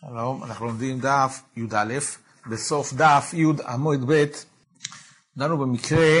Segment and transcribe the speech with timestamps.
[0.00, 1.98] שלום, אנחנו לומדים דף י"א,
[2.50, 4.24] בסוף דף י' עמוד ב',
[5.36, 6.20] דנו במקרה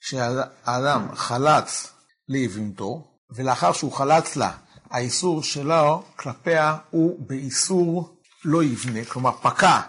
[0.00, 1.92] שהאדם חלץ
[2.28, 4.52] ליבימתו, ולאחר שהוא חלץ לה,
[4.90, 9.80] האיסור שלו כלפיה הוא באיסור לא יבנה, כלומר פקע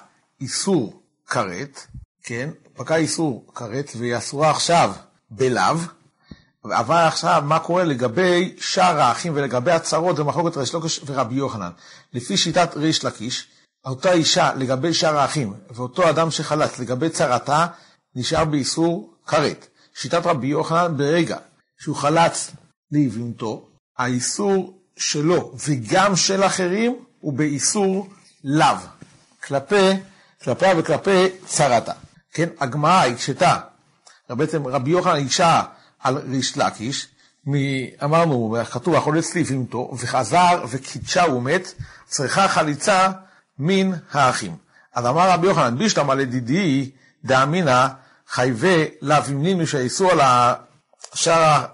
[0.41, 1.87] איסור כרת,
[2.23, 4.93] כן, פקע איסור כרת, והיא אסורה עכשיו
[5.29, 5.77] בלאו,
[6.71, 11.69] אבל עכשיו, מה קורה לגבי שאר האחים ולגבי הצרות ומחלוקת ריש לוקיש ורבי יוחנן?
[12.13, 13.47] לפי שיטת ריש לקיש,
[13.85, 17.67] אותה אישה לגבי שאר האחים, ואותו אדם שחלץ לגבי צרתה,
[18.15, 19.67] נשאר באיסור כרת.
[19.93, 21.37] שיטת רבי יוחנן, ברגע
[21.79, 22.51] שהוא חלץ
[22.91, 28.07] ליבימתו, האיסור שלו וגם של אחרים הוא באיסור
[28.43, 28.77] לאו,
[29.43, 29.89] כלפי,
[30.43, 31.93] כלפיה וכלפי צרתה.
[32.33, 33.59] כן, הגמרא הקשתה,
[34.29, 35.61] בעצם רבי יוחנן אישה
[36.03, 37.07] על ריש לקיש,
[38.03, 41.73] אמרנו, כתוב, החולץ ליבימתו, וחזר וקידשה ומת,
[42.05, 43.09] צריכה חליצה
[43.59, 44.55] מן האחים.
[44.95, 46.91] אז אמר רבי יוחנן, בישלמה לדידי
[47.25, 47.87] דאמינא
[48.29, 50.53] חייבי לאו המנינו שהאיסור על
[51.13, 51.65] שאר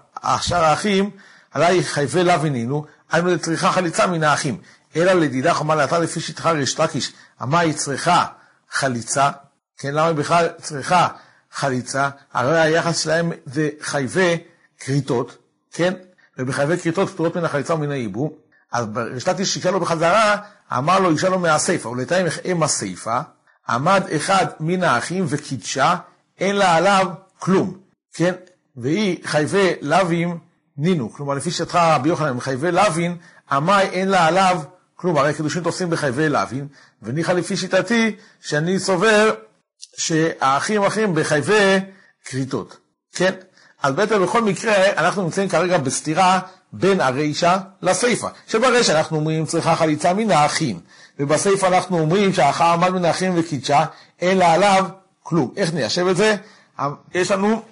[0.50, 1.10] האחים,
[1.52, 4.58] עליי חייבי לאו הנינו, היינו לצריכה חליצה מן האחים.
[4.96, 8.26] אלא לדידה חומה לאתר לפי שטחה ריש לקיש, אמר היא צריכה
[8.70, 9.30] חליצה,
[9.78, 11.08] כן, למה היא בכלל צריכה
[11.54, 14.38] חליצה, הרי היחס שלהם זה חייבי
[14.78, 15.36] כריתות,
[15.72, 15.94] כן?
[16.38, 18.30] ובחייבי כריתות פטורות מן החליצה ומן הייבום.
[18.72, 20.36] אז רשתתי שיקרה לו בחזרה,
[20.76, 23.20] אמר לו, אישה לו מהסיפה, ולתאם אם הסיפה,
[23.68, 25.94] עמד אחד מן האחים וקידשה,
[26.38, 27.06] אין לה עליו
[27.38, 27.78] כלום,
[28.14, 28.34] כן?
[28.76, 30.38] והיא חייבי לאווים
[30.76, 33.16] נינו, כלומר לפי שטחה רבי יוחנן חייבי לאווין,
[33.50, 34.60] עמי אין לה עליו
[34.96, 36.66] כלום, הרי קידושין תופסים בחייבי לאווין,
[37.02, 39.34] וניחא לפי שיטתי, שאני סובר
[39.98, 41.78] שהאחים אחים בחייבי
[42.24, 42.76] כריתות,
[43.14, 43.32] כן?
[43.82, 46.40] אז בעצם בכל מקרה אנחנו נמצאים כרגע בסתירה
[46.72, 48.28] בין הרישא לסיפא.
[48.48, 50.80] שברישא אנחנו אומרים צריכה חליצה מן האחים,
[51.18, 53.84] ובסיפא אנחנו אומרים שהאחר עמד מן האחים וקידשה,
[54.20, 54.84] אין לה עליו
[55.22, 55.52] כלום.
[55.56, 56.36] איך ניישב את זה?
[57.14, 57.62] יש לנו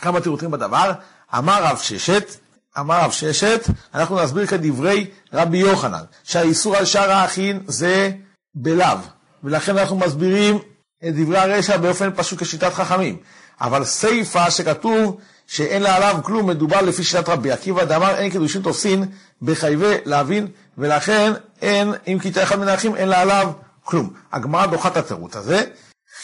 [0.00, 0.92] כמה תירוצים בדבר.
[1.38, 2.36] אמר רב ששת,
[2.78, 8.10] אמר רב ששת, אנחנו נסביר כדברי רבי יוחנן, שהאיסור על שאר האחים זה
[8.54, 8.98] בלאו,
[9.44, 10.58] ולכן אנחנו מסבירים
[11.04, 13.16] דברי הרשע באופן פשוט כשיטת חכמים.
[13.60, 18.62] אבל סיפא שכתוב שאין לה עליו כלום, מדובר לפי שיטת רבי עקיבא, דאמר אין קידושין
[18.62, 19.04] תופסין
[19.42, 20.46] בחייבי להבין,
[20.78, 23.52] ולכן אין, אם כיתה אחד מן האחים, אין לה עליו
[23.84, 24.10] כלום.
[24.32, 25.62] הגמרא דוחה את התירוץ הזה,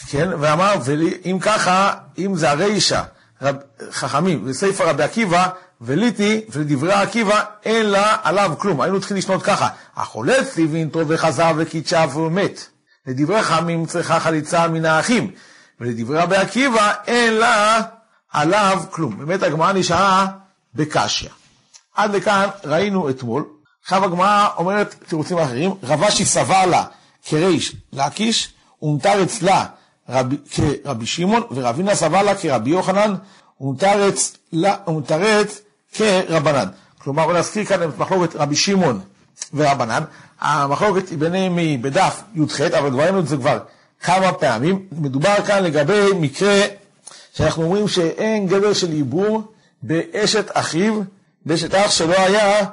[0.09, 3.01] כן, ואמר, ואם ככה, אם זה הרישא,
[3.41, 3.55] רב,
[3.91, 5.47] חכמים, וסיפא רבי עקיבא,
[5.81, 8.81] וליטי, ולדברי עקיבא, אין לה עליו כלום.
[8.81, 12.67] היינו צריכים לשנות ככה, החולץ ליבינתו וחזר וקידשה ומת.
[13.07, 15.31] לדברי חכמים צריכה חליצה מן האחים,
[15.79, 17.81] ולדברי רבי עקיבא, אין לה
[18.31, 19.17] עליו כלום.
[19.17, 20.27] באמת הגמרא נשארה
[20.75, 21.29] בקשיא.
[21.95, 23.45] עד לכאן ראינו אתמול.
[23.81, 26.83] עכשיו הגמרא אומרת תירוצים אחרים, רבשי סבר לה
[27.25, 29.65] כריש לקיש, ומותר אצלה
[30.09, 33.15] רב, כרבי שמעון, ורבינה סבר לה כרבי יוחנן,
[33.61, 34.37] ומתרץ
[35.93, 36.67] כרבנן.
[36.97, 39.01] כלומר, בוא נזכיר כאן את מחלוקת רבי שמעון
[39.53, 40.03] ורבנן.
[40.41, 43.59] המחלוקת ביניהם היא בדף י"ח, אבל כבר ראינו את זה כבר
[44.01, 44.85] כמה פעמים.
[44.91, 46.61] מדובר כאן לגבי מקרה
[47.33, 51.01] שאנחנו אומרים שאין גדר של עיבור באשת אחיו,
[51.45, 52.65] באשת אח שלא היה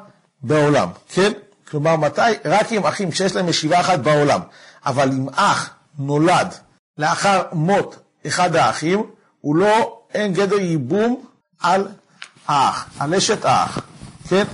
[0.43, 1.33] בעולם, כן?
[1.71, 2.21] כלומר, מתי?
[2.45, 4.41] רק עם אחים שיש להם ישיבה אחת בעולם.
[4.87, 6.55] אבל אם אח נולד
[6.99, 7.97] לאחר מות
[8.27, 9.03] אחד האחים,
[9.41, 11.25] הוא לא, אין גדר ייבום
[11.61, 11.89] על
[12.49, 13.79] האח, על אשת האח,
[14.29, 14.45] כן?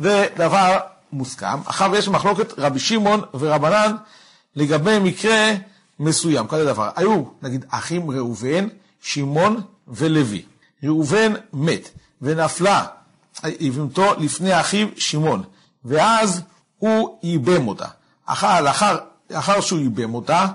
[0.00, 0.78] זה דבר
[1.12, 1.60] מוסכם.
[1.64, 3.96] אחר יש מחלוקת רבי שמעון ורבנן
[4.56, 5.52] לגבי מקרה
[6.00, 6.90] מסוים, כזה דבר.
[6.96, 8.68] היו, נגיד, אחים ראובן,
[9.00, 10.42] שמעון ולוי.
[10.84, 11.88] ראובן מת,
[12.22, 12.86] ונפלה
[13.44, 15.42] יבימתו לפני אחיו שמעון,
[15.84, 16.42] ואז
[16.78, 17.86] הוא ייבם אותה.
[18.26, 18.98] אחר, לאחר,
[19.30, 20.46] לאחר שהוא ייבם אותה,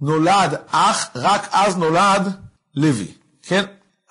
[0.00, 2.32] נולד אח, רק אז נולד
[2.74, 3.12] לוי,
[3.42, 3.64] כן?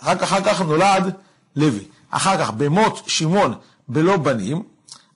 [0.04, 1.14] רק אחר כך נולד
[1.56, 1.84] לוי.
[2.10, 3.54] אחר כך, במות שמעון
[3.88, 4.64] בלא בנים,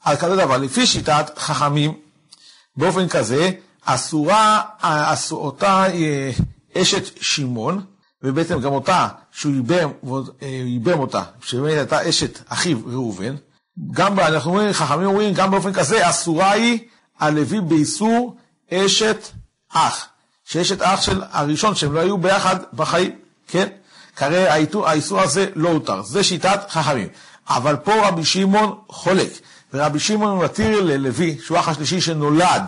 [0.04, 1.94] על כזה דבר, לפי שיטת חכמים,
[2.76, 3.52] באופן כזה,
[3.86, 6.32] אסורה אסור, אותה אה,
[6.78, 7.86] אשת שמעון,
[8.24, 9.90] ובעצם גם אותה, שהוא ייבם,
[10.42, 13.36] אה, ייבם אותה, שבאמת הייתה אשת אחיו ראובן,
[13.92, 16.80] גם אנחנו אומרים, חכמים אומרים, גם באופן כזה, אסורה היא
[17.20, 18.36] הלוי באיסור
[18.74, 19.30] אשת
[19.74, 20.08] אח,
[20.46, 23.12] שאשת אח של הראשון, שהם לא היו ביחד בחיים,
[23.48, 23.68] כן?
[24.16, 24.48] כרי
[24.86, 27.08] האיסור הזה לא הותר, זה שיטת חכמים.
[27.50, 29.30] אבל פה רבי שמעון חולק,
[29.74, 32.64] ורבי שמעון מתיר ללוי, שהוא אח השלישי שנולד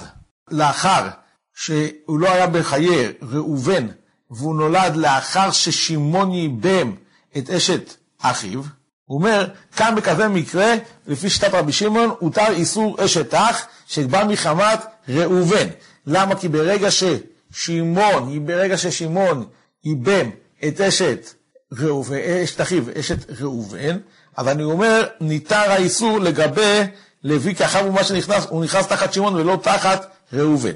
[0.51, 1.07] לאחר
[1.55, 3.87] שהוא לא היה בחיי ראובן,
[4.31, 6.95] והוא נולד לאחר ששמעון ייבם
[7.37, 8.61] את אשת אחיו,
[9.05, 10.73] הוא אומר, כאן בכזה מקרה,
[11.07, 15.67] לפי שיטת רבי שמעון, הותר איסור אשת אח, שבא מחמת ראובן.
[16.05, 16.35] למה?
[16.35, 19.45] כי ברגע ששמעון, ברגע ששמעון
[19.83, 20.29] ייבם
[20.67, 21.33] את אשת
[21.71, 23.97] ראובן, אשת אחיו, אשת ראובן,
[24.41, 26.81] אז אני אומר, ניתר האיסור לגבי
[27.23, 30.71] לוי, כי אחר מה שנכנס, הוא נכנס תחת שמעון ולא תחת ראובן.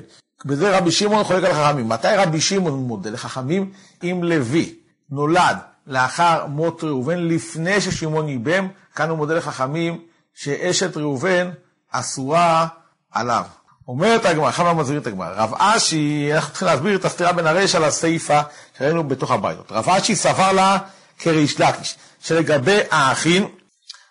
[0.46, 1.90] בזה רבי שמעון חולק על החכמים.
[1.90, 3.72] מתי רבי שמעון מודה לחכמים?
[4.04, 4.76] אם לוי
[5.10, 5.58] נולד
[5.88, 10.02] לאחר מות ראובן, לפני ששמעון ייבם, כאן הוא מודה לחכמים
[10.34, 11.50] שאשת ראובן
[11.92, 12.68] אסורה
[13.12, 13.44] עליו.
[13.88, 17.80] אומרת הגמרא, אנחנו מסבירים את הגמרא, רב אשי, אנחנו צריכים להסביר את הסתירה בין הרשע
[17.80, 18.42] לסיפא
[18.78, 19.72] שראינו בתוך הבעיות.
[19.72, 20.78] רב אשי סבר לה
[21.20, 23.48] כריש לקיש, שלגבי האחים,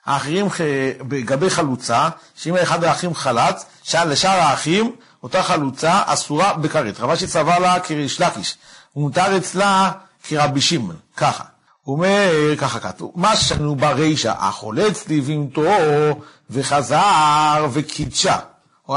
[0.07, 0.47] האחרים
[1.11, 3.65] לגבי חלוצה, שאם אחד האחים חלץ,
[3.95, 7.01] לשאר האחים, אותה חלוצה אסורה בכרת.
[7.01, 8.57] רב אשי סבר לה כריש לקיש,
[8.97, 9.93] ומותר אצלה
[10.29, 11.45] כרבי שמעון, ככה.
[11.83, 15.71] הוא אומר, ככה כתוב, מה שנו ברישא, החולץ לבהמתו
[16.51, 18.37] וחזר וקידשה.
[18.83, 18.97] הוא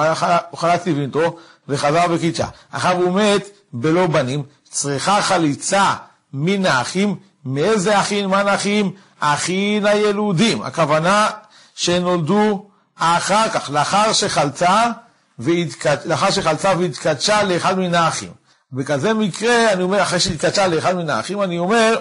[0.55, 1.37] חלץ לבהמתו
[1.67, 2.47] וחזר וקידשה.
[2.71, 5.93] אחר הוא מת בלא בנים, צריכה חליצה
[6.33, 7.15] מן האחים,
[7.47, 8.91] מאיזה אחים, מה אחים?
[9.19, 10.61] אחים הילודים.
[10.61, 11.29] הכוונה
[11.75, 14.91] שנולדו אחר כך, לאחר שחלצה,
[15.39, 15.97] והתקד...
[16.05, 18.31] לאחר שחלצה והתקדשה לאחד מן האחים.
[18.71, 21.99] בכזה מקרה, אני אומר, אחרי שהתקדשה לאחד מן האחים, אני אומר,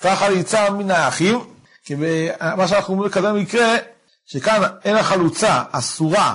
[0.00, 1.44] ככה ליצא מן האחים,
[1.84, 1.94] כי
[2.56, 3.76] מה שאנחנו אומרים בכזה מקרה,
[4.26, 6.34] שכאן אין החלוצה אסורה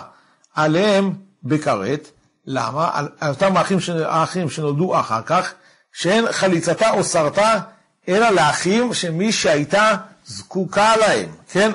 [0.55, 1.13] עליהם
[1.43, 2.09] בכרת,
[2.45, 2.89] למה?
[2.93, 5.53] על אותם האחים, האחים שנולדו אחר כך,
[5.93, 7.59] שאין חליצתה או סרתה,
[8.09, 9.95] אלא לאחים שמי שהייתה
[10.25, 11.71] זקוקה להם, כן?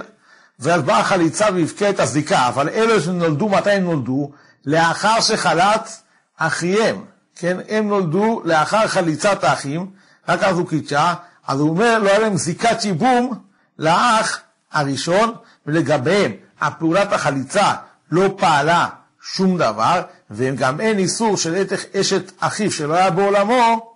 [0.58, 4.31] ואז באה החליצה והבקיעה את הזיקה, אבל אלה שנולדו, מתי הם נולדו?
[4.67, 6.02] לאחר שחלץ
[6.37, 7.05] אחיהם,
[7.37, 7.56] כן?
[7.69, 9.90] הם נולדו לאחר חליצת האחים,
[10.28, 11.14] רק אז הוא קידשה,
[11.46, 13.34] אז הוא אומר, לא היה להם זיקת ייבום
[13.79, 14.40] לאח
[14.72, 15.34] הראשון,
[15.67, 17.72] ולגביהם הפעולת החליצה
[18.11, 18.88] לא פעלה
[19.22, 21.62] שום דבר, וגם אין איסור של
[22.00, 23.95] אשת אחיו שלא היה בעולמו,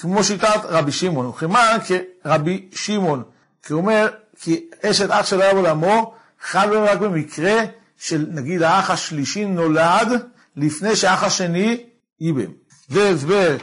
[0.00, 1.26] כמו שיטת רבי שמעון.
[1.26, 1.78] וכמובן
[2.24, 3.22] כרבי שמעון,
[3.62, 4.08] כי הוא אומר,
[4.40, 7.64] כי אשת אח שלא היה בעולמו, חל בהם רק במקרה
[7.98, 10.08] של נגיד האח השלישי נולד
[10.56, 11.84] לפני שהאח השני
[12.20, 12.50] ייבם.
[12.88, 13.56] זה הסבר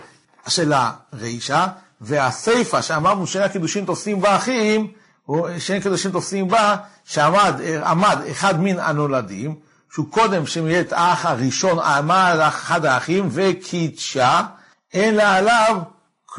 [0.48, 1.66] של הרישא,
[2.02, 4.92] והסיפא שאמרנו שאין הקידושין תופסים בה אחים,
[5.58, 9.56] שאין קידושין תופסים בה, שעמד אחד מן הנולדים,
[9.94, 14.42] שהוא קודם שמהיה את האח הראשון, עמד אחד האחים וקידשה,
[14.94, 15.78] אין לה עליו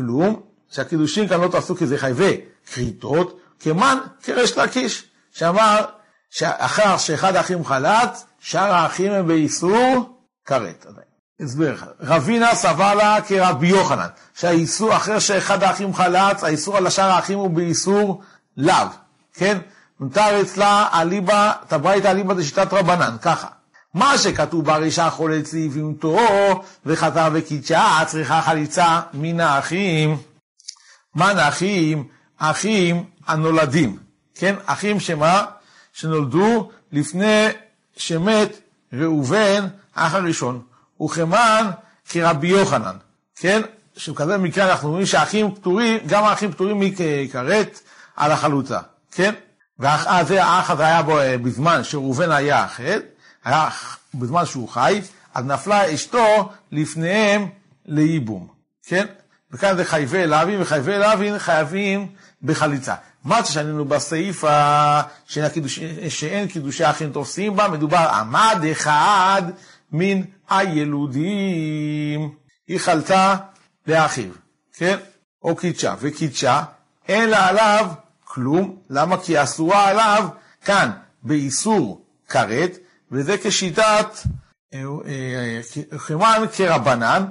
[0.01, 2.41] כלום, שהקידושין כאן לא תעשו כי זה חייבי
[2.73, 5.85] כריתות, כמן כרש לקיש, שאמר
[6.31, 10.87] שאחר שאחד האחים חלץ, שאר האחים הם באיסור כרת.
[11.41, 11.87] הסבר אחד.
[12.01, 17.51] רבינה סבר לה כרבי יוחנן, שהאיסור, אחרי שאחד האחים חלץ, האיסור על השאר האחים הוא
[17.51, 18.23] באיסור
[18.57, 18.87] לאו,
[19.35, 19.59] כן?
[20.01, 23.47] נותר אצלה אליבא, תברייתא אליבא דשיטת רבנן, ככה.
[23.95, 26.19] מה שכתוב ברישה חולץ לבהמתו
[26.87, 30.17] וחזר וקידשה, צריכה חליצה מן האחים.
[31.15, 32.09] מה האחים?
[32.39, 33.99] אחים הנולדים,
[34.35, 34.55] כן?
[34.67, 35.45] אחים שמה?
[35.93, 37.47] שנולדו לפני
[37.97, 38.61] שמת
[38.93, 40.63] ראובן, האח הראשון.
[41.03, 41.71] וכמן
[42.09, 42.97] כרבי יוחנן,
[43.37, 43.63] כן?
[43.97, 47.81] שבכזה מקרה אנחנו רואים שהאחים פטורים, גם האחים פטורים מכרת
[48.17, 48.79] על החלוצה,
[49.13, 49.35] כן?
[49.79, 52.99] וזה האח הזה היה בו אה, בזמן שראובן היה אחר,
[53.45, 53.69] היה
[54.15, 55.01] בזמן שהוא חי,
[55.35, 57.49] אז נפלה אשתו לפניהם
[57.87, 58.49] לייבום,
[58.87, 59.07] כן?
[59.53, 62.07] וכאן זה חייבי להבין, וחייבי להבין חייבים
[62.43, 62.95] בחליצה.
[63.25, 65.01] מה ששנינו בסעיפה
[66.09, 69.43] שאין קידושי אחים תופסים בה, מדובר עמד אחד
[69.93, 72.31] מן הילודים.
[72.69, 73.37] היא חלתה
[73.87, 74.31] לאחיו,
[74.73, 74.97] כן?
[75.43, 76.63] או קידשה, וקידשה,
[77.09, 77.91] אין לה עליו
[78.25, 78.77] כלום.
[78.91, 79.17] למה?
[79.17, 80.29] כי אסורה עליו
[80.65, 80.91] כאן
[81.23, 82.79] באיסור כרת,
[83.13, 84.19] וזה כשיטת
[86.07, 87.25] כמובן כרבנן,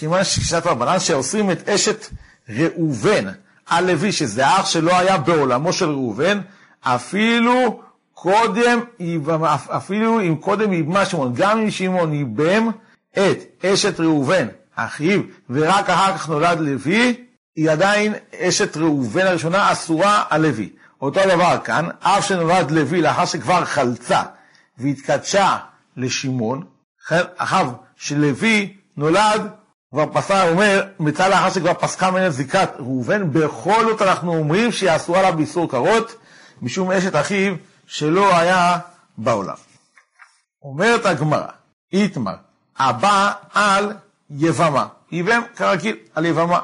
[0.00, 2.06] כמובן שיטת רבנן, שאוסרים את אשת
[2.48, 3.24] ראובן
[3.68, 6.40] הלוי, שזה אח שלא היה בעולמו של ראובן,
[6.80, 7.82] אפילו
[8.14, 8.80] קודם,
[9.68, 12.70] אפילו אם קודם ייבמה שמעון, גם אם שמעון ייבם
[13.12, 14.46] את אשת ראובן,
[14.76, 17.24] אחיו, ורק אחר כך נולד לוי,
[17.56, 20.68] היא עדיין אשת ראובן הראשונה אסורה על לוי.
[21.00, 24.22] אותו דבר כאן, אף שנולד לוי לאחר שכבר חלצה
[24.80, 25.56] והתקדשה
[25.96, 26.66] לשמעון,
[27.36, 27.64] אחר
[27.96, 29.50] שלוי נולד,
[29.90, 34.96] כבר פסק, אומר, מצא לאחר שכבר פסקה ממנה זיקת ראובן, בכל זאת אנחנו אומרים שהיא
[34.96, 36.16] אסורה לה באיסור קרות,
[36.62, 37.54] משום אשת אחיו
[37.86, 38.78] שלא היה
[39.18, 39.54] בעולם.
[40.62, 41.46] אומרת הגמרא,
[41.92, 42.34] איתמר,
[42.78, 43.92] הבא על
[44.30, 46.60] יבמה, יבם כרגיל על יבמה.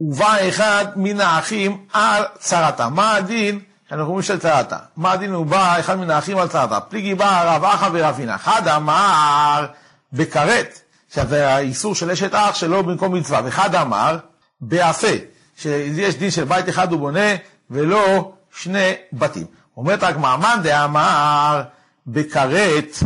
[0.00, 2.88] ובא אחד מן האחים על צרתה.
[2.88, 3.60] מה הדין?
[3.92, 4.76] אנחנו אומרים של צרתה.
[4.96, 6.80] מה הדין הוא בא אחד מן האחים על צרתה?
[6.80, 8.34] פליגי בא רב אחא ורבינה.
[8.34, 9.66] אחד אמר
[10.12, 10.80] בכרת,
[11.14, 14.18] שזה האיסור של אשת אח שלא במקום מצווה, ואחד אמר
[14.60, 15.16] בעשה,
[15.56, 17.36] שיש דין של בית אחד הוא בונה
[17.70, 19.46] ולא שני בתים.
[19.76, 21.62] אומרת הגמרא, מאן דאמר
[22.06, 22.96] בכרת,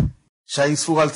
[0.47, 1.09] שהאיסור על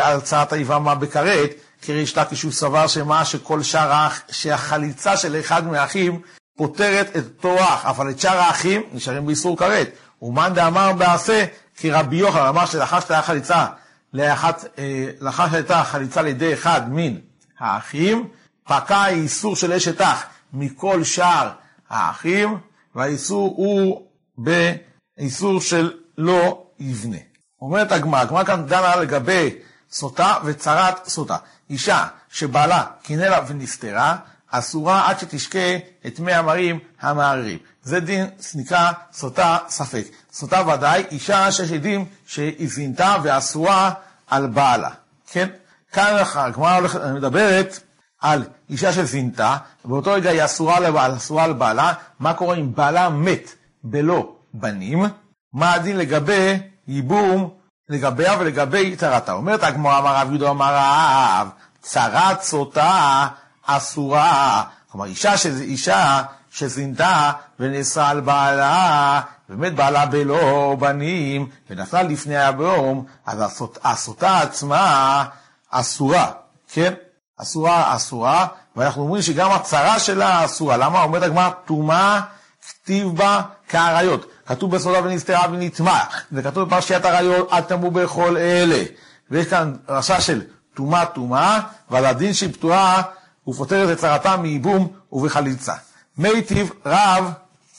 [0.00, 1.50] על צרת היבמה בכרת,
[1.82, 6.20] כריש לקיש הוא סבר שמה שכל שאר שהחליצה של אחד מהאחים
[6.62, 9.90] פותרת את אותו אח, אבל את שאר האחים נשארים באיסור כרת.
[10.22, 11.44] ומאן דאמר בעשה,
[11.76, 13.66] כי רבי יוחנן אמר שלאחר שהייתה חליצה,
[14.12, 17.14] לאחת, אה, לאחר שהייתה חליצה לידי אחד מן
[17.58, 18.28] האחים,
[18.64, 21.50] פקע האיסור של אשת אח מכל שאר
[21.90, 22.58] האחים,
[22.94, 24.06] והאיסור הוא
[24.38, 27.16] באיסור של לא יבנה.
[27.60, 29.54] אומרת הגמרא, הגמרא כאן דנה לגבי
[29.90, 31.36] סוטה וצרת סוטה.
[31.70, 34.16] אישה שבעלה קינא לה ונסתרה,
[34.54, 37.58] אסורה עד שתשקה את מי המרים המערערים.
[37.82, 40.04] זה דין נקרא סוטה ספק.
[40.32, 43.90] סוטה ודאי, אישה שיש עדים שהיא זינתה ואסורה
[44.26, 44.90] על בעלה.
[45.30, 45.48] כן?
[45.92, 46.80] כאן הגמרא
[47.14, 47.80] מדברת
[48.20, 53.08] על אישה שזינתה, ובאותו רגע היא אסורה, לבעל, אסורה על בעלה, מה קורה אם בעלה
[53.08, 53.54] מת
[53.84, 55.04] בלא בנים?
[55.52, 57.50] מה הדין לגבי ייבום
[57.88, 59.32] לגביה ולגבי צרתה?
[59.32, 61.48] אומרת הגמרא, אמר רב יהודה אמר רב,
[61.80, 63.28] צרת סוטה
[63.66, 64.62] אסורה.
[64.90, 65.46] כלומר, אישה, ש...
[65.46, 75.24] אישה שזינתה ונאסרה על בעלה, באמת בעלה בלא בנים, ונפלה לפני הבום, אז הסוטה עצמה
[75.70, 76.30] אסורה,
[76.72, 76.92] כן?
[77.36, 80.76] אסורה, אסורה, ואנחנו אומרים שגם הצרה שלה אסורה.
[80.76, 81.02] למה?
[81.02, 82.20] אומרת הגמרא, טומאה
[82.68, 84.26] כתיב בה כאריות.
[84.46, 88.82] כתוב בסודה ונסתרה ונטמח, וכתוב בפרשיית אריות, אל תמו בכל אלה.
[89.30, 90.42] ויש כאן רשע של
[90.74, 93.02] טומאה טומאה, ועל הדין שהיא פתוחה,
[93.44, 95.74] הוא פותר את צרתה מייבום ובחליצה.
[96.18, 97.30] מיטיב רב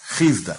[0.08, 0.54] חיסדא.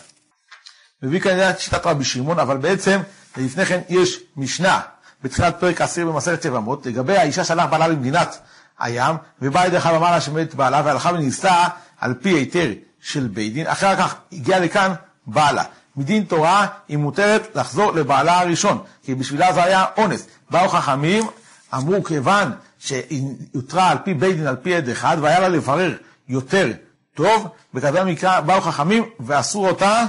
[1.03, 3.01] מביא כאן את שיטת רבי שמעון, אבל בעצם
[3.37, 4.81] לפני כן יש משנה
[5.23, 8.39] בתחילת פרק עשיר במסכת יבמות, לגבי האישה שהלך בעלה למדינת
[8.79, 11.65] הים, ובאה ידי אמר לה שמת בעלה, והלכה וניסתה
[12.01, 14.93] על פי היתר של בית דין, אחר כך הגיעה לכאן
[15.27, 15.65] בעלה.
[15.97, 20.27] מדין תורה היא מותרת לחזור לבעלה הראשון, כי בשבילה זה היה אונס.
[20.51, 21.27] באו חכמים,
[21.75, 22.53] אמרו כיוון
[22.85, 23.23] שהיא
[23.55, 25.97] הותרה על פי בית דין על פי עד אחד, והיה לה לברר
[26.29, 26.73] יותר
[27.15, 30.05] טוב, בכזה מקרא באו חכמים ואסרו אותה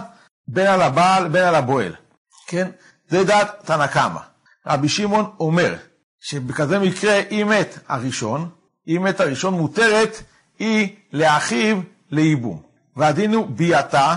[0.47, 1.95] בין על הבעל בין על הבועל.
[2.47, 2.69] כן?
[3.09, 4.19] זה דעת תנא קמא.
[4.67, 5.75] רבי שמעון אומר
[6.19, 8.49] שבכזה מקרה אם מת הראשון,
[8.87, 10.21] אם מת הראשון מותרת
[10.59, 11.77] היא לאחיו
[12.11, 12.61] לייבום.
[12.95, 14.15] והדין הוא ביאתה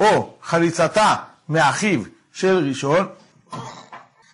[0.00, 1.14] או חליצתה
[1.48, 2.00] מאחיו
[2.32, 3.06] של ראשון,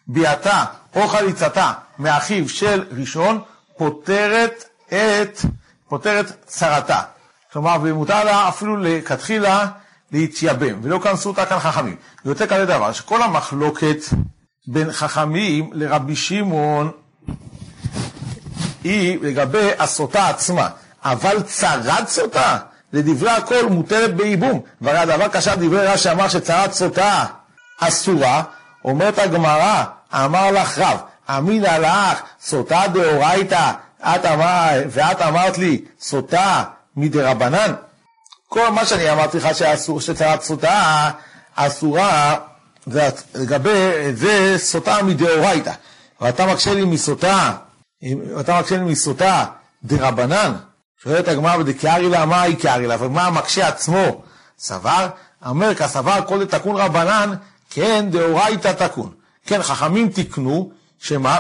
[0.07, 0.65] ביאתה
[0.95, 3.41] או חליצתה מאחיו של ראשון,
[3.83, 5.41] פותרת את,
[5.89, 7.01] פותרת צרתה.
[7.53, 9.67] כלומר, ומותר לה אפילו לכתחילה
[10.13, 11.97] להתייבם, ולא כנסו אותה כאן חכמים.
[12.25, 13.97] ויוצא כזה דבר, שכל המחלוקת
[14.67, 16.91] בין חכמים לרבי שמעון
[18.85, 20.69] היא לגבי הסוטה עצמה,
[21.05, 22.59] אבל צרת סוטה,
[22.93, 24.61] לדברי הכל מותרת בייבום.
[24.81, 27.25] והרי הדבר קשה דברי רש"י אמר שצרת סוטה
[27.81, 28.43] אסורה,
[28.85, 29.85] אומרת הגמרא,
[30.15, 30.99] אמר לך רב,
[31.31, 33.73] אמינא לך, סוטה דאורייתא,
[34.91, 36.65] ואת אמרת לי, סוטה
[36.97, 37.75] מדרבנן?
[38.49, 41.11] כל מה שאני אמרתי לך שאסור, שצרת סוטה
[41.55, 42.39] אסורה,
[43.35, 43.71] לגבי
[44.13, 45.73] זה סוטה מדאורייתא.
[46.21, 47.53] ואתה מקשה לי מסוטה,
[48.37, 49.45] ואתה מקשה לי מסוטה
[49.85, 50.53] דרבנן?
[51.03, 52.97] שואלת הגמרא ודקארי לה, מה היא קארי לה?
[53.01, 54.23] ומה המקשה עצמו
[54.59, 55.09] סבר?
[55.47, 57.35] אומר כסבר כל דתקון רבנן,
[57.71, 59.13] כן דאורייתא תקון.
[59.47, 60.71] כן, חכמים תיקנו,
[61.03, 61.39] שמה?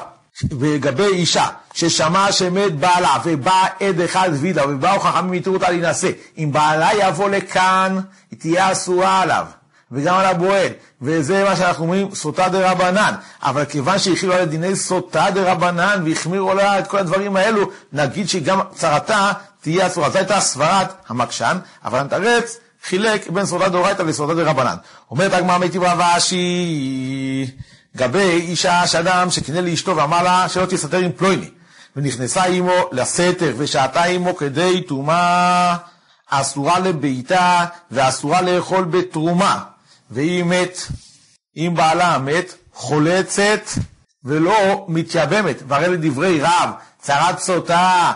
[0.60, 6.10] לגבי אישה ששמע שמת בעלה ובא עד אחד וידה ובאו חכמים יתרו אותה להינשא.
[6.38, 8.00] אם בעלה יבוא לכאן
[8.30, 9.46] היא תהיה אסורה עליו.
[9.92, 10.68] וגם על הבועל.
[11.02, 13.14] וזה מה שאנחנו אומרים סוטה דה רבנן.
[13.42, 18.28] אבל כיוון שהחילו עליה דיני סוטה דה רבנן והחמירו עליה את כל הדברים האלו נגיד
[18.28, 20.10] שגם צרתה תהיה אסורה.
[20.10, 24.76] זו הייתה סברת המקשן אבל המתרץ חילק בין סוטה לסוטה דה רבנן.
[25.10, 26.00] אומרת הגמרא מיתיב רב
[27.96, 31.50] גבי אישה שאדם שקינא לאשתו ואמר לה שלא תסתתר עם פלוני
[31.96, 35.76] ונכנסה עמו לסתר ושהתה עמו כדי טומאה
[36.28, 39.64] אסורה לביתה ואסורה לאכול בתרומה.
[40.10, 40.78] והיא מת,
[41.56, 43.60] אם בעלה מת, חולצת
[44.24, 46.70] ולא מתייבמת, והרי לדברי רב,
[47.00, 48.12] צרת סוטה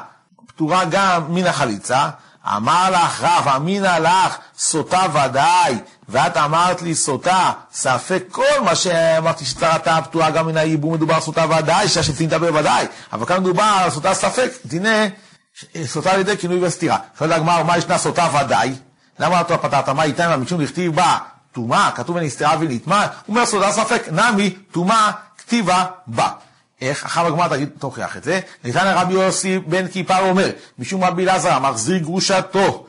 [0.46, 2.08] פטורה גם מן החליצה,
[2.46, 9.44] אמר לך רב, אמינא לך, סוטה ודאי, ואת אמרת לי סוטה, ספק כל מה שאמרתי
[9.44, 14.14] שצרתה פטורה גם מן הייבום, מדובר סוטה ודאי, שהשצינתה בוודאי, אבל כאן מדובר על סוטה
[14.14, 15.10] ספק, דיני
[15.84, 16.98] סוטה על ידי כינוי וסתירה.
[17.18, 18.74] שואל הגמר, מה ישנה סוטה ודאי?
[19.18, 19.88] למה אתה פתרת?
[19.88, 21.18] מה איתן משום דכתיב בה
[21.52, 26.28] טומאה, כתוב ונסתרה ונטמע, הוא אומר סוטה ספק, נמי טומאה כתיבה בה.
[26.80, 27.04] איך?
[27.04, 28.40] אחר הגמרא תגיד, תוכיח את זה.
[28.64, 32.86] ניתן לרבי יוסי בן כיפר אומר, משום רבי אלעזר המחזיר גרושתו.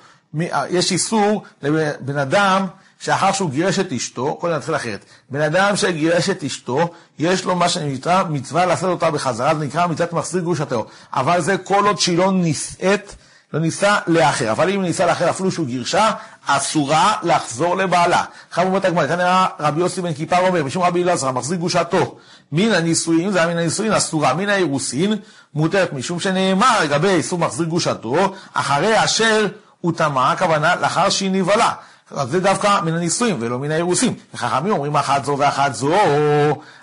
[0.70, 2.66] יש איסור לבן אדם
[3.00, 6.90] שאחר שהוא גירש את אשתו, קודם נתחיל אחרת, בן אדם שגירש את אשתו,
[7.20, 10.86] יש לו מה שנקרא מצווה לעשות אותה בחזרה, זה נקרא מצוות מחזיר גרושתו.
[11.14, 13.16] אבל זה כל עוד שהיא לא נישאת,
[13.54, 14.52] לא נישא לאחר.
[14.52, 16.12] אבל אם נישא לאחר אפילו שהוא גירשה,
[16.46, 18.24] אסורה לחזור לבעלה.
[18.50, 22.18] עכשיו אומרת הגמרא, כאן רבי יוסי בן כיפר אומר, משום רבי אלעזר, מחזיר גרושתו,
[22.52, 25.14] מן הנישואין, זה היה מן הנישואין אסורה, מן האירוסין,
[25.54, 29.48] מותרת, משום שנאמר לגבי איסור מחזיר גרושתו, אחרי אשר
[29.82, 31.74] הוא טמא, הכוונה לאחר שהיא נבהלה.
[32.12, 34.14] אז זה דווקא מן הנישואים ולא מן האירוסין.
[34.34, 35.94] וחכמים אומרים אחת זו ואחת זו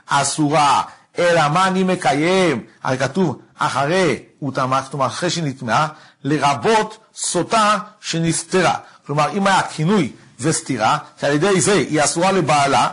[0.06, 0.82] אסורה,
[1.18, 2.64] אלא מה אני מקיים?
[2.82, 5.88] הרי כתוב אחרי הוא טמא, כלומר אחרי שנטמעה,
[6.24, 8.74] לרבות סוטה שנסתרה.
[9.06, 12.88] כלומר, אם היה כינוי וסתירה, שעל ידי זה היא אסורה לבעלה,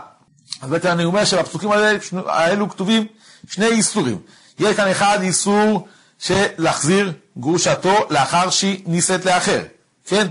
[0.61, 1.97] אז בעצם אני אומר שבפסוקים האלה,
[2.27, 3.05] האלו כתובים
[3.49, 4.17] שני איסורים.
[4.59, 5.87] יש כאן אחד איסור
[6.19, 9.61] של להחזיר גרושתו לאחר שהיא נישאת לאחר,
[10.05, 10.27] כן?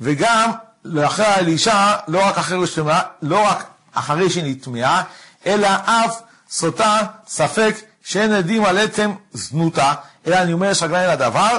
[0.00, 0.50] וגם
[0.84, 5.02] לאחר האלישע, לא רק אחרי שלמה, לא רק אחרי שהיא נטמעה,
[5.46, 6.20] אלא אף
[6.50, 9.94] סוטה ספק שאין עדים על עצם זנותה,
[10.26, 11.58] אלא אני אומר רגליים לדבר,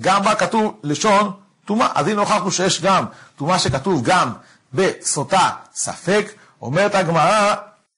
[0.00, 1.32] גם בה כתוב לשון
[1.64, 1.88] טומאה.
[1.94, 3.04] אז הנה הוכחנו שיש גם
[3.36, 4.32] טומאה שכתוב גם
[4.74, 6.32] בסוטה ספק,
[6.62, 7.54] אומרת הגמרא,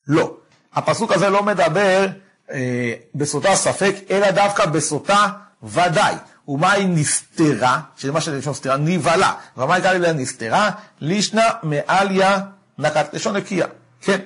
[0.08, 0.34] לא.
[0.74, 2.06] הפסוק הזה לא מדבר
[2.52, 5.26] אה, בסוטה ספק, אלא דווקא בסוטה
[5.62, 6.14] ודאי.
[6.48, 9.32] ומה היא נסתרה, שזה מה שזה לשון סתירה, נבהלה.
[9.56, 10.70] ומה הייתה לי נסתרה?
[11.00, 12.38] לישנא מעליה
[12.78, 13.66] נקת לשון נקייה.
[14.02, 14.18] כן.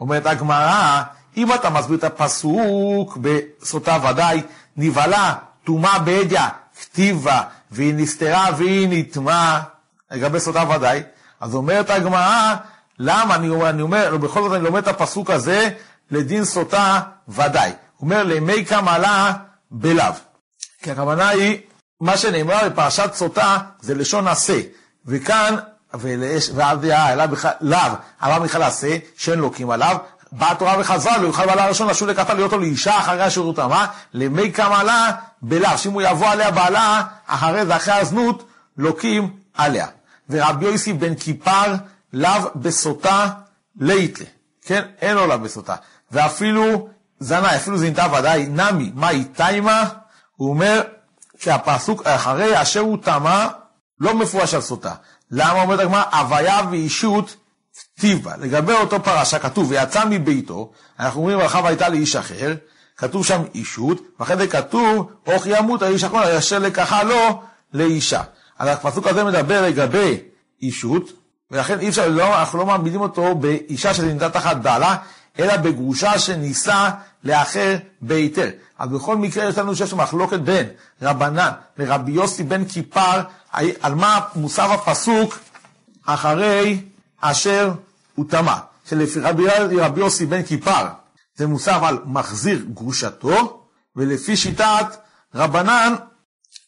[0.00, 1.02] אומרת הגמרא,
[1.36, 4.42] אם אתה מסביר את הפסוק בסוטה ודאי,
[4.76, 6.48] נבהלה, טומאה בעדיה,
[6.80, 9.62] כתיבה, והיא נסתרה והיא נטמעה,
[10.10, 11.02] לגבי סוטה ודאי,
[11.40, 12.54] אז אומרת הגמרא,
[12.98, 15.68] למה אני אומר, אני אומר, בכל זאת אני לומד את הפסוק הזה
[16.10, 17.68] לדין סוטה ודאי.
[17.96, 19.32] הוא אומר, למי קמלה
[19.70, 20.12] בלאו.
[20.82, 21.58] כי הכוונה היא,
[22.00, 24.60] מה שנאמר בפרשת סוטה זה לשון עשה,
[25.06, 25.54] וכאן,
[26.54, 27.78] ואז העלה בכלל, לאו,
[28.24, 29.96] אמר בכלל עשה, שאין לוקים עליו,
[30.36, 33.86] באה התורה וחזרה לו, יוכל בעלה הראשון לשוב לקטה להיות לו לאישה אחרי השירות המה,
[34.14, 35.10] למי קמלה
[35.42, 39.86] בלאו, שאם הוא יבוא עליה בעלה, אחרי זה, אחרי הזנות, לוקים עליה.
[40.30, 41.74] ורבי יוסי בן כיפר,
[42.12, 43.28] לאו בסוטה
[43.80, 44.26] ליתלה,
[44.62, 44.82] כן?
[45.00, 45.74] אין לו לאו בסוטה.
[46.12, 46.88] ואפילו
[47.20, 49.84] זנאי, אפילו זינתה ודאי, נמי, מה היא תימה?
[50.36, 50.82] הוא אומר
[51.38, 53.46] שהפסוק אחרי אשר הוא טמא,
[54.00, 54.94] לא מפורש על סוטה.
[55.30, 56.02] למה אומרת הגמרא?
[56.12, 57.36] הוויה ואישות
[57.96, 58.36] כתיב בה.
[58.36, 62.54] לגבי אותו פרשה כתוב, ויצא מביתו, אנחנו אומרים, הלכה והייתה לאיש אחר,
[62.96, 68.22] כתוב שם אישות, ואחרי זה כתוב, אוך ימות האיש אחרון, אשר לקחה לו לאישה.
[68.58, 70.20] אז הפסוק הזה מדבר לגבי
[70.62, 71.12] אישות,
[71.50, 74.96] ולכן אי אפשר, לא, אנחנו לא מעמידים אותו באישה שנמצאת תחת בעלה,
[75.38, 76.90] אלא בגרושה שנישא
[77.24, 78.50] לאחר בהיתר.
[78.78, 80.66] אז בכל מקרה יש לנו שיש מחלוקת בין
[81.02, 83.20] רבנן לרבי יוסי בן כיפר,
[83.80, 85.38] על מה מוסף הפסוק
[86.06, 86.80] אחרי
[87.30, 87.72] אשר
[88.14, 88.54] הוא טמא.
[88.88, 89.46] שלפי רבי,
[89.80, 90.86] רבי יוסי בן כיפר
[91.36, 94.86] זה מוסף על מחזיר גרושתו, ולפי שיטת
[95.34, 95.94] רבנן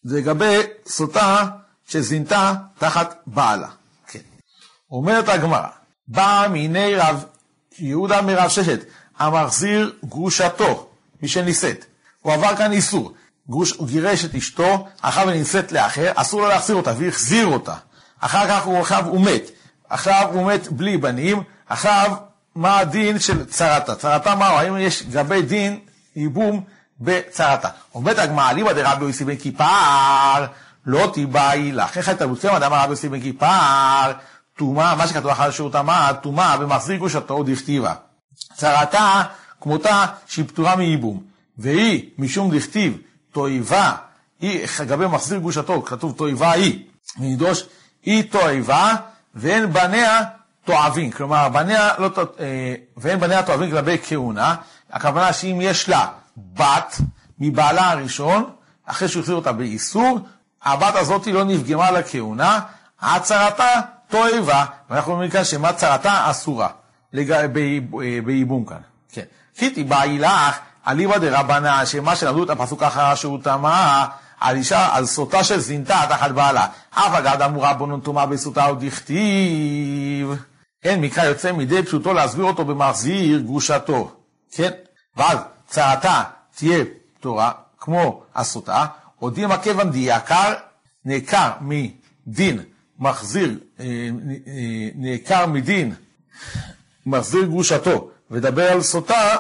[0.05, 1.47] זה לגבי סוטה
[1.89, 3.69] שזינתה תחת בעלה.
[4.07, 4.21] כן.
[4.91, 5.69] אומרת הגמרא,
[6.09, 7.25] בא מיני רב
[7.79, 8.81] יהודה מרב ששת,
[9.19, 10.91] המחזיר גרושתו,
[11.23, 11.85] מי שנישאת.
[12.23, 13.13] הוא עבר כאן איסור.
[13.51, 17.75] גרוש, הוא גירש את אשתו, אחר ונישאת לאחר, אסור לו להחזיר אותה, והחזיר אותה.
[18.21, 19.51] אחר כך הוא, עכשיו הוא מת.
[19.89, 22.13] עכשיו הוא מת בלי בנים, עכשיו
[22.55, 23.95] מה הדין של צרתה?
[23.95, 24.57] צרתה מהו?
[24.57, 25.79] האם יש גבי דין
[26.17, 26.65] ייבום
[27.01, 27.69] בצרתה?
[27.95, 30.47] אומרת הגמרא, אליבא דרבי יוסי בן כיפר,
[30.87, 31.99] לא תיבאי לך.
[31.99, 34.13] איך אתה רוצה, אדם רבי יוסי בן כיפר,
[34.59, 37.95] טומאה, מה שכתוב אחר שהוא טמא, טומאה ומחזיר גושתו דכתיבה.
[38.55, 39.23] צרתה
[39.61, 41.23] כמותה שהיא פטורה מייבום.
[41.59, 42.99] והיא, משום דכתיב,
[43.33, 43.93] תועבה,
[44.41, 46.85] היא, לגבי מחזיר גושתו, כתוב תועבה היא,
[47.21, 47.63] ונדרוש,
[48.03, 48.95] היא תועבה,
[49.37, 50.21] ואין בניה
[50.65, 51.11] תועבים.
[51.11, 54.55] כלומר, בניה לא, אה, ואין בניה תועבים לגבי כהונה,
[54.93, 57.01] הכוונה שאם יש לה בת
[57.39, 58.51] מבעלה הראשון,
[58.87, 60.19] אחרי שהוא החזיר אותה באיסור,
[60.65, 62.61] הבת הזאת לא נפגמה לכהונה,
[63.01, 66.69] הצהרתה תועבה, ואנחנו אומרים כאן שמה צרתה אסורה,
[68.25, 68.77] בייבום כאן.
[69.13, 69.23] כן.
[69.59, 74.05] כי תיבאי לך, אליבא דרבנה, שמה שלמדו את הפסוק אחר שהוא טמא,
[74.41, 76.67] על אישה, על סוטה של זינתה תחת בעלה.
[76.91, 80.29] אף אגד אמורה בונון טומאה בסוטה עוד דכתיב.
[80.85, 84.13] אין מקרא יוצא מידי פשוטו להסביר אותו במחזיר גרושתו.
[84.53, 84.71] כן?
[85.17, 86.23] ואז צרתה
[86.57, 86.85] תהיה
[87.19, 88.87] פטורה, כמו הסוטה,
[89.19, 90.53] הודיע מכיוון דייקר,
[91.05, 92.61] נעקר מדין
[92.99, 93.85] מחזיר, אה,
[94.47, 95.95] אה, נעקר מדין,
[97.07, 99.37] מחזיר גרושתו, ודבר על סוטה,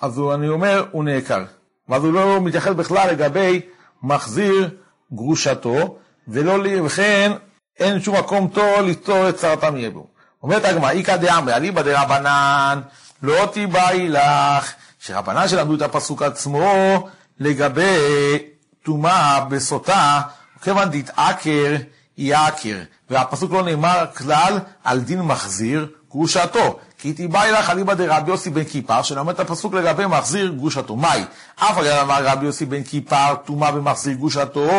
[0.00, 1.44] אז אני אומר, הוא נעקר.
[1.88, 3.60] ואז הוא לא מתייחס בכלל לגבי
[4.02, 4.70] מחזיר
[5.12, 5.96] גרושתו,
[6.28, 7.32] ולא, וכן
[7.78, 10.04] אין שום מקום טוב לפתור את צרתם יבוא.
[10.42, 12.80] אומרת הגמרא, איכא דאמרי, אליבא דרבנן,
[13.22, 18.38] לא תיבאי לך, שרבנן שלמדו את הפסוק עצמו לגבי
[18.84, 20.20] טומאה בסוטה,
[20.62, 21.76] כיוון דתעקר
[22.18, 22.78] יעקר,
[23.10, 26.78] והפסוק לא נאמר כלל על דין מחזיר גרושתו.
[26.98, 30.96] כי תיבאי לך אליבא דרבי יוסי בן כיפר, שנאמר את הפסוק לגבי מחזיר גרושתו.
[30.96, 31.24] מהי?
[31.56, 34.70] אף על אמר רבי יוסי בן כיפר, טומאה במחזיר גרושתו,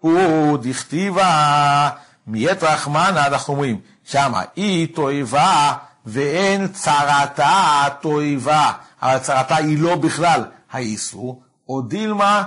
[0.00, 1.88] הוא דכתיבה
[2.26, 5.72] מיית רחמנה, אנחנו אומרים, שמה היא תועבה
[6.06, 12.42] ואין צרתה תועבה, אבל צרתה היא לא בכלל האיסור, או דילמה,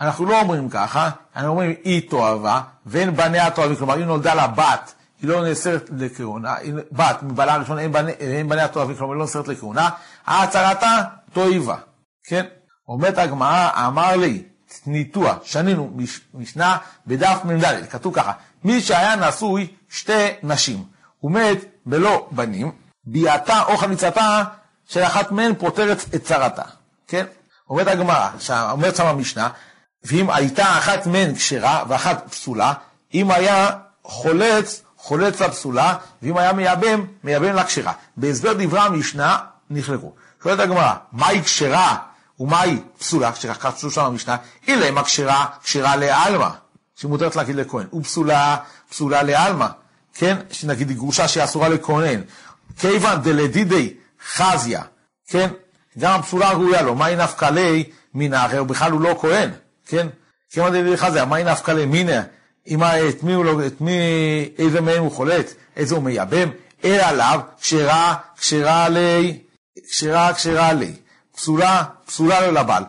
[0.00, 4.46] אנחנו לא אומרים ככה, אנחנו אומרים היא תועבה ואין בניה תועבים, כלומר היא נולדה לה
[4.46, 6.54] בת, היא לא נאסרת לכהונה,
[6.92, 9.88] בת מבעלה הראשון אין, בני, אין בניה תועבים, כלומר היא לא נאסרת לכהונה,
[10.26, 11.02] הצהרתה
[11.32, 11.76] תועבה,
[12.24, 12.46] כן?
[12.88, 14.42] אומרת הגמרא, אמר לי,
[14.86, 15.96] ניתוח, שנינו
[16.34, 18.32] משנה בדף מ"ד, כתוב ככה,
[18.64, 20.84] מי שהיה נשוי שתי נשים,
[21.18, 22.72] הוא מת בלא בנים,
[23.04, 24.44] ביאתה או חניצתה
[24.86, 26.62] של אחת מהן פותרת את צרתה,
[27.08, 27.26] כן?
[27.70, 28.28] אומרת הגמרא,
[28.70, 29.48] אומרת שם המשנה,
[30.04, 32.72] ואם הייתה אחת מהן כשרה ואחת פסולה,
[33.14, 33.70] אם היה
[34.04, 37.92] חולץ, חולץ לפסולה, ואם היה מייבם, מייבם לכשרה.
[38.16, 39.38] בהסבר דברי המשנה
[39.70, 40.12] נחלקו.
[40.42, 41.96] שואלת הגמרא, מהי כשרה
[42.40, 44.36] ומהי פסולה, שכך כתוב שם במשנה,
[44.68, 46.48] אילמה כשרה, כשרה לעלמא,
[46.96, 48.56] שמותרת להגיד לכהן, ופסולה,
[48.90, 49.66] פסולה לעלמא,
[50.14, 52.22] כן, שנגיד היא גרושה שהיא אסורה לכהן,
[52.78, 53.94] כיוון דלדידי
[54.34, 54.82] חזיה,
[55.26, 55.50] כן,
[55.98, 57.84] גם הפסולה ראויה לו, מהי נפקא ליה
[58.14, 59.50] מן האחר, בכלל הוא לא כהן,
[59.86, 60.06] כן,
[60.50, 61.70] כיוון דלדידי חזיה, מהי נפקא
[62.66, 63.92] ליה מיניה, את מי הוא לא, את מי,
[64.58, 66.48] איזה מהם הוא חולט, איזה הוא מייבם,
[66.84, 69.38] אלא עליו, כשרה, כשרה לי,
[69.90, 70.92] כשרה, כשרה לי.
[71.36, 72.84] פסולה, פסולה לו לבעל.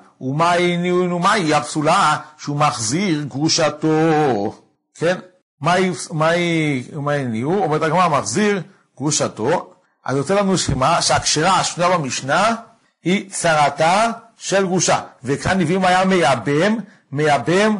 [1.19, 4.61] מהי הפסולה שהוא מחזיר גרושתו,
[4.95, 5.17] כן?
[5.61, 7.63] מהי, מהי, מהי ניעור?
[7.63, 8.61] אומרת הגמרא, מחזיר
[8.97, 9.73] גרושתו.
[10.05, 12.55] אז יוצא לנו שמה, שהכשרה השנייה במשנה
[13.03, 14.99] היא צרתה של גרושה.
[15.23, 16.75] וכאן נביאים היה מייבם,
[17.11, 17.77] מייבם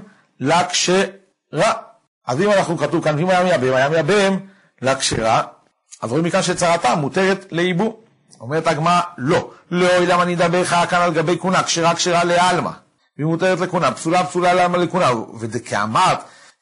[1.53, 1.73] לכשרה.
[2.27, 4.37] אז אם אנחנו כתוב כאן, אם היה מייבם, היה מייבם
[4.81, 5.41] לכשרה,
[6.01, 7.93] אז רואים מכאן שצרתה מותרת לייבום.
[8.41, 9.51] אומרת הגמרא, לא.
[9.71, 12.71] לא, למה אני אדבר לך כאן על גבי כהונה, כשרה כשרה לעלמא.
[13.17, 15.09] והיא מותרת לכהונה, פסולה פסולה לעלמא לכהונה.
[15.39, 16.19] וכאמרת,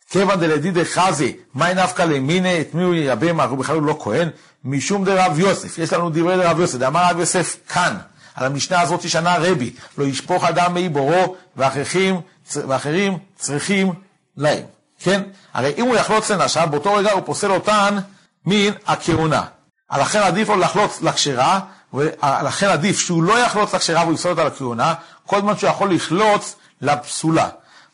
[0.09, 4.29] כיוון דלדידי חזי, מאי נפקא למיניה, את מי הוא ייבם, הוא בכלל לא כהן,
[4.63, 5.77] משום דרב יוסף.
[5.77, 7.97] יש לנו דברי דרב יוסף, דאמר רב יוסף כאן,
[8.35, 12.21] על המשנה הזאת שנה רבי, לא ישפוך אדם מי בורו, ואחרים,
[12.55, 13.93] ואחרים צריכים
[14.37, 14.63] להם.
[14.99, 15.21] כן?
[15.53, 17.97] הרי אם הוא יחלוץ לנשה, באותו רגע הוא פוסל אותן
[18.45, 19.43] מן הכהונה.
[19.97, 21.59] לכן עדיף לו לחלוץ לכשרה,
[21.93, 24.93] ולכן עדיף שהוא לא יחלוץ לכשרה והוא יפסול אותה לכהונה,
[25.25, 27.49] כל זמן שהוא יכול לחלוץ לפסולה.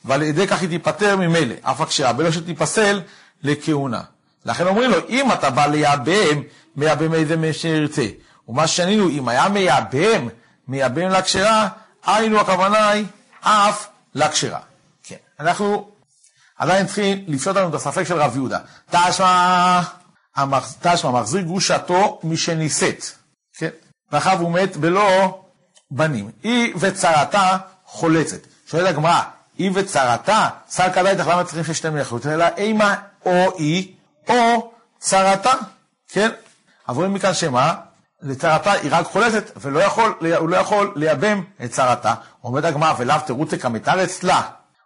[0.06, 3.02] ועל ידי כך היא תיפטר ממילא, אף הכשרה, בלא שתיפסל
[3.44, 4.02] לכהונה.
[4.46, 6.42] לכן אומרים לו, אם אתה בא לייבם,
[6.76, 8.06] מייבם איזה מי שירצה.
[8.48, 10.28] ומה שענינו, אם היה מייבם,
[10.68, 11.68] מייבם לכשרה,
[12.06, 13.06] היינו הכוונה היא
[13.42, 14.60] אף לכשרה.
[15.04, 15.90] כן, אנחנו
[16.58, 18.60] עדיין צריכים לפשוט לנו את הספק של רב יהודה.
[18.90, 19.82] תשמע...
[20.82, 23.06] תשמע, מחזיר גרושתו משנישאת,
[23.58, 23.70] כן?
[24.12, 25.42] ואחריו הוא מת בלא
[25.92, 26.32] בנים.
[26.44, 28.38] היא וצרתה חולצת.
[28.68, 29.22] שואלת הגמרא,
[29.58, 32.30] היא וצרתה, כדאי איתך למה צריכים ששתיהם יחלוצו?
[32.30, 33.94] אלא אימה או היא
[34.30, 35.54] או צרתה,
[36.10, 36.30] כן?
[36.88, 37.74] אבל רואים מכאן שמה?
[38.22, 42.14] לצרתה היא רק חולצת, והוא לא יכול לייבם את צרתה.
[42.44, 44.42] אומרת הגמרא, ולאו תירוצי כמתר אצלה.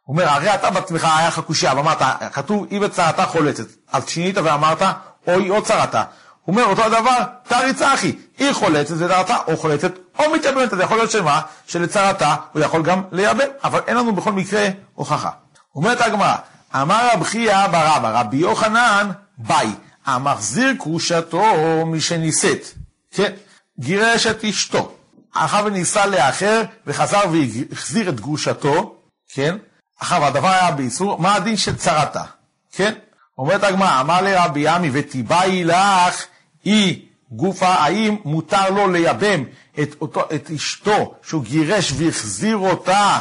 [0.09, 2.01] אומר, הרי אתה בעצמך היה לך קושייה, ואמרת,
[2.33, 3.65] כתוב, היא וצרתה חולצת.
[3.91, 4.81] אז שינית ואמרת,
[5.27, 6.03] אוי או צרתה.
[6.45, 10.97] הוא אומר אותו הדבר, תריצה אחי, היא חולצת ודרתה או חולצת או מתייבמת, אז יכול
[10.97, 11.41] להיות שמה?
[11.67, 15.29] שלצרתה הוא יכול גם לייבם, אבל אין לנו בכל מקרה הוכחה.
[15.75, 16.35] אומרת הגמרא,
[16.75, 19.69] אמר רב חייא ברבא, רבי יוחנן, ביי,
[20.05, 21.43] המחזיר קרושתו
[21.85, 22.65] משנישאת,
[23.11, 23.31] כן,
[23.79, 24.91] גירש את אשתו,
[25.33, 28.95] אחר ונישא לאחר וחזר והחזיר את גרושתו,
[29.33, 29.55] כן,
[29.99, 32.23] אחר והדבר היה באיסור, מה הדין של צרתה,
[32.71, 32.93] כן?
[33.37, 36.25] אומרת הגמרא, אמר לרבי עמי ותיבאי לך
[36.63, 39.43] היא גופה, האם מותר לו לייבם
[39.81, 43.19] את, אותו, את אשתו שהוא גירש והחזיר אותה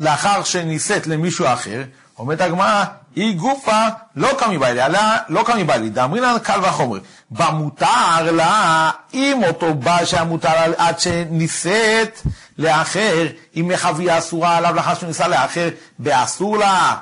[0.00, 1.82] לאחר שנישאת למישהו אחר?
[2.18, 2.84] אומרת הגמרא,
[3.16, 6.98] היא גופה לא קמי בעלי, אלא לא קמי בעלי, דאמרינן קל וחומר.
[7.30, 12.22] במותר לה, אם אותו בעל שהיה מותר עד שנישאת
[12.58, 13.26] לאחר,
[13.56, 16.96] אם מחביה אסורה עליו לאחר שנישא לאחר, באסור לה.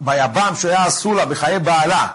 [0.00, 2.06] ביבם שהיה אסור לה בחיי בעלה,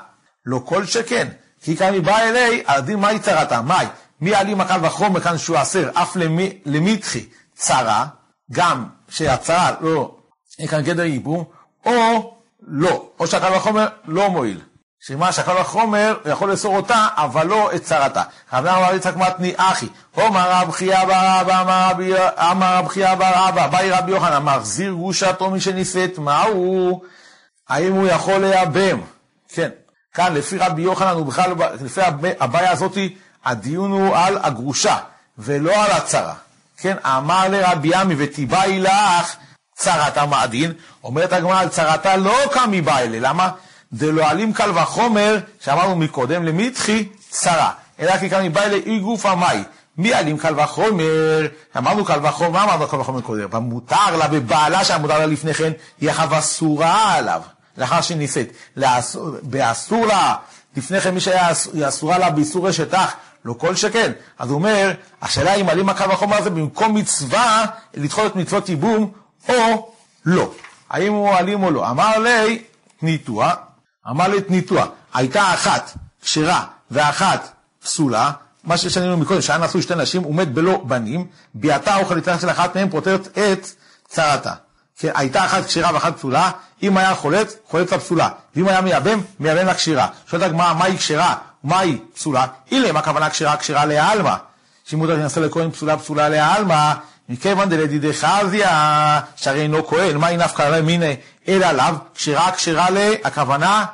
[0.46, 1.28] לא כל שכן,
[1.62, 3.62] כי היא באה אלי, הדין מהי צרתה?
[3.62, 3.86] מאי?
[4.22, 6.18] מי עלי מקל וחומר כאן שהוא אסר, אף
[6.66, 8.06] למיתחי צרה,
[8.52, 10.16] גם שהצהרה לא,
[10.60, 11.44] אין כאן גדר ייבום,
[11.86, 12.34] או
[12.68, 14.62] לא, או שהקל וחומר לא מועיל.
[15.00, 18.24] שמה שהקל וחומר יכול לאסור אותה, אבל לא את צרתה.
[18.54, 21.62] רבי אמר יצחק מתני אחי, אומר רב חייא בר אבא,
[22.52, 27.02] אמר רב חייא בר אבא, באי רבי יוחנן, מחזיר גרושתו מי שנישאת, מהו?
[27.70, 29.02] האם הוא יכול לייבם?
[29.50, 29.70] כן,
[30.14, 32.02] כאן לפי רבי יוחנן, הוא בכלל, לפי
[32.40, 34.98] הבעיה הזאתי, הדיון הוא על הגרושה,
[35.38, 36.34] ולא על הצרה.
[36.78, 39.36] כן, אמר לרבי עמי ותיבאי לך
[39.84, 40.72] צרת המעדין,
[41.04, 43.50] אומרת הגמרא על צרתה לא קמי בא אלה, למה?
[43.94, 49.36] דלא עלים קל וחומר, שאמרנו מקודם, למיתחי צרה, אלא כי קמי בא אלה אי גופא
[49.36, 49.64] מאי.
[49.98, 51.48] מי עלים קל וחומר?
[51.78, 53.50] אמרנו קל וחומר, מה אמרנו קל וחומר קודם?
[53.50, 57.42] במותר לה, בבעלה שהמותר לה לפני כן, היא אחאב אסורה עליו,
[57.78, 58.48] לאחר שהיא נישאת.
[59.42, 60.36] באסור לה,
[60.78, 61.52] לפני כן מי שהיה
[61.88, 63.16] אסורה לה באיסור אשת אח,
[63.46, 64.12] לא כל שכן.
[64.40, 64.92] אז הוא אומר,
[65.22, 69.12] השאלה אם עלים הקל וחומר הזה במקום מצווה, לדחות את מצוות ייבום,
[69.50, 69.92] או
[70.26, 70.52] לא.
[70.90, 71.90] האם הוא אלים או לא.
[71.90, 72.64] אמר לי,
[73.00, 73.54] תניתוע,
[74.10, 77.52] אמר לי תניתוע, הייתה אחת כשרה ואחת
[77.84, 78.32] פסולה,
[78.64, 82.50] מה ששנינו מקודם, שהיה נשוי שתי נשים, הוא מת בלא בנים, ביאתה או חליטה של
[82.50, 83.68] אחת מהן פותרת את
[84.08, 84.54] צרתה.
[85.00, 86.52] כן, הייתה אחת כשרה ואחת פסולה,
[86.84, 90.08] אם היה חולט, חולט לפסולה, ואם היה מייבם, מייבם לקשירה.
[90.28, 92.46] שואלת הגמרא, מהי כשרה ומהי פסולה?
[92.94, 93.58] מה הכוונה כשרה?
[93.58, 94.36] כשרה לעלמא.
[94.86, 96.94] שאם הוא ינסה לכהן פסולה פסולה לעלמא,
[97.30, 101.16] מכיוון דלדידי חזיה, שהרי אינו כהן, מהי נפקא מיניה
[101.48, 102.98] אלא לאו, כשרה כשרה ל...
[103.24, 103.86] הכוונה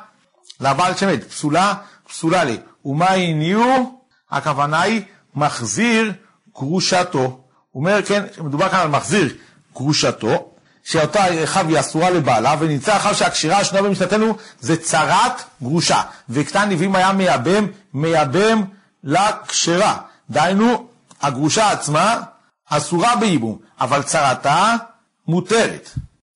[0.60, 1.74] לבעל שמת, פסולה
[2.08, 2.56] פסולה ל...
[2.84, 4.00] ומהי ניהו?
[4.30, 5.02] הכוונה היא
[5.34, 6.12] מחזיר
[6.54, 7.40] גרושתו.
[7.74, 9.34] אומר, כן, מדובר כאן על מחזיר
[9.74, 10.50] גרושתו,
[10.84, 16.02] שאותה אחיו היא אסורה לבעלה, ונמצא אחר שהקשירה השנייה במשנתנו זה צרת גרושה.
[16.28, 18.64] וקטן נביאים היה מייבם, מייבם
[19.04, 19.96] לקשרה.
[20.30, 20.86] דהיינו,
[21.22, 22.20] הגרושה עצמה
[22.70, 24.74] אסורה בייבום, אבל צרתה
[25.28, 25.90] מותרת.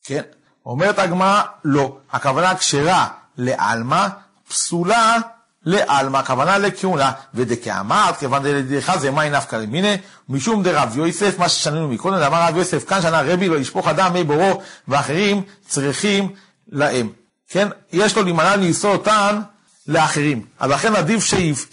[0.05, 0.23] כן?
[0.67, 1.97] אומרת הגמרא, לא.
[2.13, 4.07] הכוונה כשרה לעלמא,
[4.49, 5.17] פסולה
[5.65, 9.97] לעלמא, הכוונה לכהונה, ודכאמרת, כיוון דלדיך זה מאי נפקא למיניה,
[10.29, 14.13] משום דרב יוסף, מה ששנינו מקודם, אמר רב יוסף, כאן שנה רבי לא ישפוך אדם
[14.13, 16.33] מי בורו, ואחרים צריכים
[16.69, 17.09] להם.
[17.49, 17.69] כן?
[17.93, 19.41] יש לו להימנע לאסור אותן
[19.87, 20.47] לאחרים.
[20.61, 21.25] אז לכן עדיף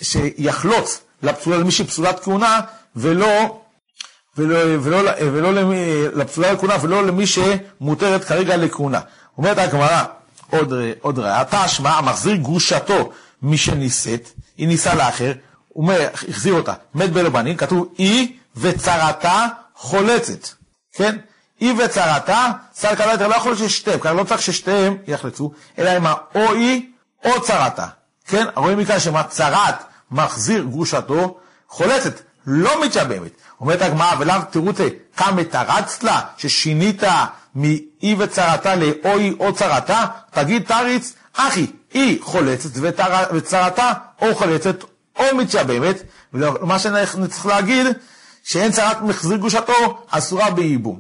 [0.02, 2.60] שיחלוץ לפסולה, למי שפסולת כהונה,
[2.96, 3.62] ולא
[4.38, 5.54] ולא, ולא, ולא
[6.14, 9.00] לפסולה לכהונה ולא למי שמותרת כרגע לכהונה.
[9.38, 10.04] אומרת הגמרא,
[10.50, 15.32] עוד, עוד ראיה, תשמע, המחזיר גרושתו משנישאת, היא נישאה לאחר,
[15.68, 15.94] הוא
[16.30, 20.48] החזיר אותה, מת בלא בנים, כתוב היא וצרתה חולצת,
[20.94, 21.18] כן?
[21.60, 22.48] היא וצרתה,
[22.80, 26.90] שר קלה יותר לא יכול ששתיהם, כלומר לא צריך ששתיהם יחלצו, אלא אם או היא
[27.26, 27.88] או צרתה,
[28.26, 28.46] כן?
[28.56, 33.32] רואים מכאן שמה צרת מחזיר גרושתו חולצת, לא מתייבמת.
[33.62, 37.04] אומרת הגמרא, ולאו תירוצי כמה תרצת לה, ששינית
[37.56, 42.70] מאי וצרתה לאוי או צרתה, תגיד תריץ, אחי, היא חולצת
[43.34, 44.84] וצרתה או חולצת
[45.20, 47.88] או מתייבמת, ומה שאני צריך להגיד,
[48.44, 51.00] שאין צרת מחזיר גושתו אסורה בייבום.